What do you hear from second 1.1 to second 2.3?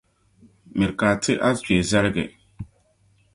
a ti a kpee zalige.